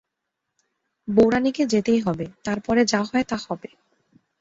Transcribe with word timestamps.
বউরানীকে 1.07 1.63
যেতেই 1.65 1.99
হবে, 2.01 2.25
তার 2.43 2.59
পরে 2.61 2.81
যা 2.85 3.01
হয় 3.03 3.25
তা 3.27 3.37
হবে। 3.45 3.69